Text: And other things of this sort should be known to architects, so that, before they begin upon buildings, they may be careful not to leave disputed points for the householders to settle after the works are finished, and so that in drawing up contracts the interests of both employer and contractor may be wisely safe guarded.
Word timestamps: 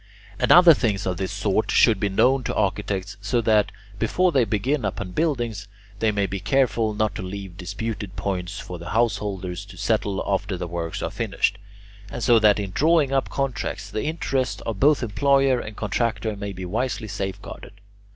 And 0.39 0.51
other 0.51 0.73
things 0.73 1.05
of 1.05 1.17
this 1.17 1.31
sort 1.31 1.69
should 1.69 1.99
be 1.99 2.09
known 2.09 2.43
to 2.45 2.55
architects, 2.55 3.17
so 3.21 3.39
that, 3.41 3.71
before 3.99 4.31
they 4.31 4.45
begin 4.45 4.83
upon 4.83 5.11
buildings, 5.11 5.67
they 5.99 6.09
may 6.11 6.25
be 6.25 6.39
careful 6.39 6.95
not 6.95 7.13
to 7.13 7.21
leave 7.21 7.55
disputed 7.55 8.15
points 8.15 8.57
for 8.57 8.79
the 8.79 8.89
householders 8.97 9.63
to 9.65 9.77
settle 9.77 10.23
after 10.25 10.57
the 10.57 10.65
works 10.65 11.03
are 11.03 11.11
finished, 11.11 11.59
and 12.09 12.23
so 12.23 12.39
that 12.39 12.57
in 12.59 12.71
drawing 12.71 13.11
up 13.13 13.29
contracts 13.29 13.91
the 13.91 14.05
interests 14.05 14.61
of 14.61 14.79
both 14.79 15.03
employer 15.03 15.59
and 15.59 15.77
contractor 15.77 16.35
may 16.35 16.51
be 16.51 16.65
wisely 16.65 17.07
safe 17.07 17.39
guarded. 17.39 17.73